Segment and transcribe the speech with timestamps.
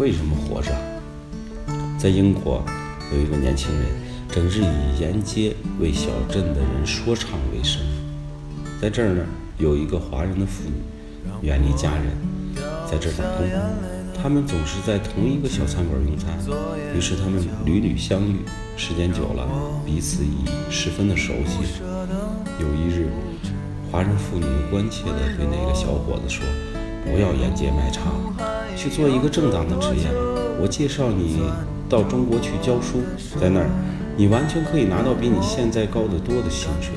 [0.00, 0.72] 为什么活着？
[1.98, 2.64] 在英国，
[3.12, 3.84] 有一个年轻人，
[4.30, 7.82] 整日以沿街为小镇的人说唱为生。
[8.80, 9.22] 在这儿呢，
[9.58, 12.06] 有一个华人的妇女，远离家人，
[12.90, 13.46] 在这儿打工。
[14.22, 16.32] 他们总是在同一个小餐馆用餐，
[16.96, 18.36] 于是他们屡屡相遇，
[18.78, 19.46] 时间久了，
[19.84, 21.82] 彼此已十分的熟悉。
[22.58, 23.10] 有一日，
[23.92, 26.42] 华人妇女关切地对那个小伙子说
[27.04, 28.14] ：“不要沿街卖唱，
[28.76, 30.20] 去做一个正当的职业吧。
[30.60, 31.40] 我介绍你
[31.88, 33.02] 到中国去教书，
[33.40, 33.70] 在那儿，
[34.16, 36.92] 你完全可以拿到比你现在高得多的薪水。”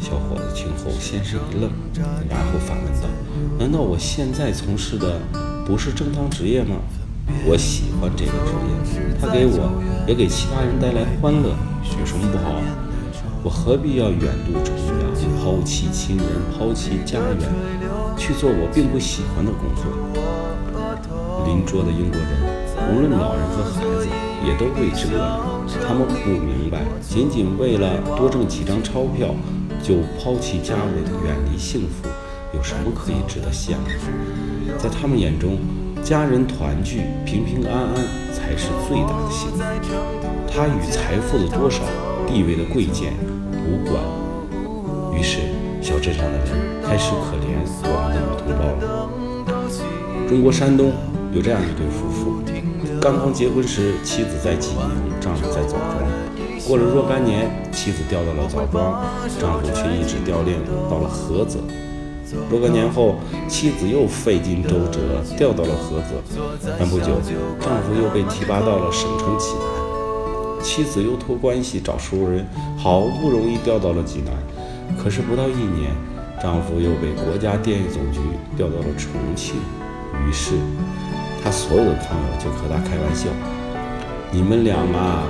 [0.00, 1.70] 小伙子听后先是一愣，
[2.28, 3.08] 然后反问道
[3.60, 5.20] ：“难道我现在从事的
[5.66, 6.76] 不是正当职业吗？
[7.44, 9.70] 我喜欢这个职业，它给我
[10.08, 11.50] 也给其他人带来欢乐，
[12.00, 12.60] 有什么不好？
[13.44, 17.38] 我何必要远渡重洋，抛弃亲人，抛弃家园，
[18.16, 19.84] 去做我并不喜欢的工作？”
[21.50, 22.30] 邻桌的英国人，
[22.94, 24.06] 无论老人和孩子，
[24.46, 25.40] 也都为之愕然。
[25.84, 29.34] 他们不明白，仅仅为了多挣几张钞票。
[29.82, 32.06] 就抛弃家人，远离幸福，
[32.54, 33.88] 有什么可以值得羡慕？
[34.76, 35.56] 在他们眼中，
[36.02, 37.94] 家人团聚、平平安安
[38.34, 39.62] 才是最大的幸福。
[40.46, 41.82] 它与财富的多少、
[42.28, 43.14] 地位的贵贱
[43.64, 43.98] 无关。
[45.18, 45.38] 于是，
[45.80, 46.48] 小镇上的人
[46.84, 49.08] 开始可怜我们的女同胞了。
[50.28, 50.92] 中国山东
[51.32, 52.42] 有这样一对夫妇，
[53.00, 56.02] 刚刚结婚时，妻子在济宁，丈夫在枣庄。
[56.66, 59.00] 过了若干年，妻子调到了枣庄，
[59.38, 60.58] 丈夫却一直调练
[60.90, 61.60] 到了菏泽。
[62.50, 63.14] 若干年后，
[63.48, 64.98] 妻子又费尽周折
[65.36, 66.20] 调到了菏泽，
[66.78, 67.20] 但不久，
[67.60, 70.62] 丈夫又被提拔到了省城济南。
[70.62, 72.44] 妻子又托关系找熟人，
[72.76, 74.34] 好不容易调到了济南，
[74.98, 75.92] 可是不到一年，
[76.42, 78.18] 丈夫又被国家电影总局
[78.56, 79.54] 调到了重庆。
[80.28, 80.56] 于是，
[81.42, 83.28] 他所有的朋友就和他开玩笑
[84.30, 85.22] ：“你们俩嘛。”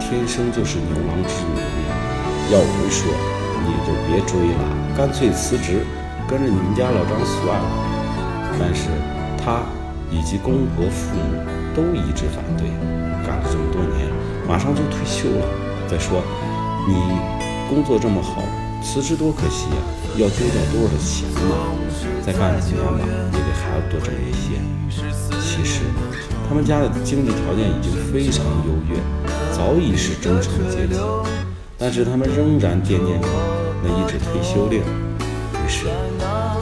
[0.00, 1.60] 天生就是牛郎织女，
[2.48, 3.12] 要我说，
[3.66, 4.62] 你就别追了，
[4.96, 5.84] 干脆辞职，
[6.26, 7.68] 跟着你们家老张算了。
[8.56, 8.88] 但是
[9.36, 9.60] 他
[10.08, 11.42] 以及公婆父母
[11.76, 12.70] 都一直反对，
[13.26, 14.08] 干了这么多年，
[14.46, 15.44] 马上就退休了。
[15.90, 16.22] 再说，
[16.86, 16.94] 你
[17.68, 18.40] 工作这么好，
[18.80, 19.76] 辞职多可惜呀，
[20.16, 21.52] 要丢掉多少钱呢？
[22.24, 22.96] 再干几年吧，
[26.58, 28.98] 他们家的经济条件已经非常优越。
[29.52, 30.98] 早已是中产阶级，
[31.78, 33.28] 但是他们仍然惦念着
[33.80, 34.80] 那一纸退休令。
[34.80, 35.86] 于是，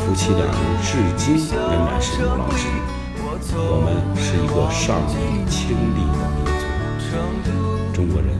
[0.00, 2.80] 夫妻两人至今仍然是牛郎织女。
[3.68, 5.12] 我们是一个上帝
[5.50, 6.64] 亲历的民族。
[7.92, 8.32] 中国人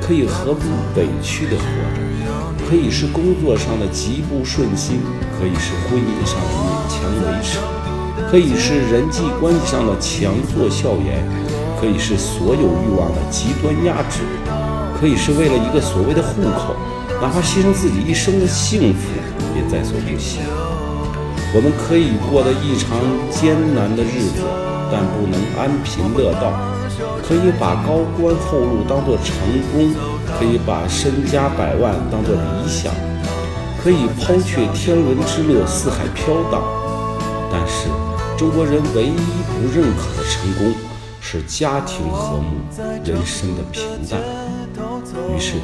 [0.00, 0.62] 可以毫不
[0.94, 5.00] 委屈地活着，可以是工作上的极不顺心，
[5.40, 7.58] 可以是婚姻上的勉强维持，
[8.30, 11.24] 可以是人际关系上的强作笑颜。
[11.80, 14.20] 可以是所有欲望的极端压制，
[15.00, 16.76] 可以是为了一个所谓的户口，
[17.22, 19.08] 哪怕牺牲自己一生的幸福
[19.56, 20.40] 也在所不惜。
[21.54, 24.44] 我们可以过得异常艰难的日子，
[24.92, 26.52] 但不能安贫乐道；
[27.26, 29.32] 可以把高官厚禄当作成
[29.72, 29.94] 功，
[30.38, 32.92] 可以把身家百万当作理想，
[33.82, 36.60] 可以抛却天伦之乐四海飘荡。
[37.50, 37.88] 但是，
[38.40, 39.12] 中国人唯一
[39.52, 40.72] 不认可的成功。
[41.20, 42.56] 是家庭和睦，
[43.04, 44.18] 人生的平淡。
[45.36, 45.56] 于是，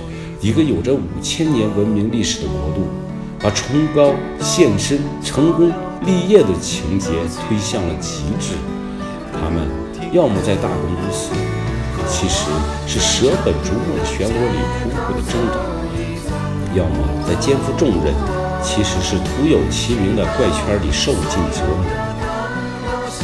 [0.42, 2.86] 一个有着五千年文明历史的国度，
[3.40, 5.72] 把崇高、献身、成功、
[6.02, 7.08] 立业的情节
[7.48, 8.52] 推向了极致。
[9.32, 9.66] 他们
[10.12, 11.30] 要么在大公无私，
[12.06, 12.50] 其实
[12.86, 15.56] 是舍本逐末的漩涡里苦苦的挣扎；
[16.74, 18.12] 要么在肩负重任，
[18.62, 22.05] 其实是徒有其名的怪圈里受尽折磨。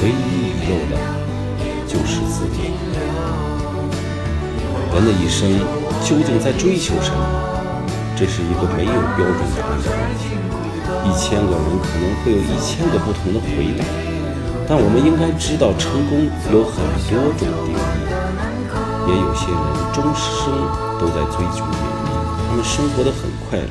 [0.03, 1.01] 唯一遗漏的。
[1.87, 2.73] 就是自己。
[4.95, 5.51] 人的一生
[6.05, 7.19] 究竟在追求什么？
[8.17, 10.23] 这是一个没有标准答案的问题。
[11.05, 13.85] 一千个人可能会有一千个不同的回答，
[14.69, 17.77] 但我们应该知道，成功有很多种定义。
[19.09, 19.59] 也有些人
[19.93, 20.53] 终生
[21.01, 22.09] 都在追求名利，
[22.49, 23.67] 他们生活的很快乐；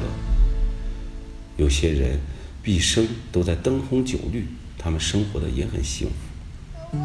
[1.57, 2.19] 有些人
[2.61, 4.45] 毕生都在灯红酒绿，
[4.83, 6.97] 他们生活的也很幸福。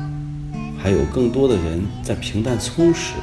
[0.78, 3.14] 还有更多的人在平淡充实、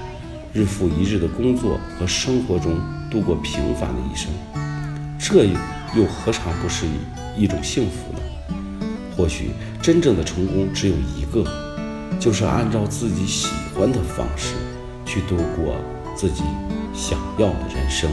[0.54, 2.78] 日复一日的工作和生活中
[3.10, 4.30] 度过平凡的一生，
[5.18, 5.46] 这
[5.96, 6.86] 又何尝不是
[7.38, 8.20] 一种幸福呢？
[9.16, 9.52] 或许
[9.82, 11.44] 真正的成功只有一个，
[12.20, 14.56] 就是按照自己喜欢的方式
[15.06, 15.76] 去度过
[16.16, 16.44] 自己
[16.94, 18.12] 想要的人生。